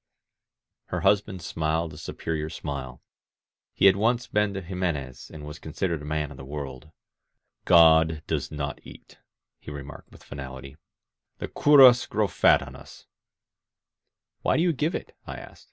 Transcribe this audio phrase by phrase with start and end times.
[0.92, 3.02] •••"Her husband smiled a superior smile.
[3.74, 6.90] He had once been to Jimenez and was considered a man of the world*
[7.66, 9.18] "God does not eat,"
[9.58, 10.78] he remarked with finality.
[11.36, 13.04] "The curas grow fat on us."
[14.40, 15.70] "Why do you give it?" I asked.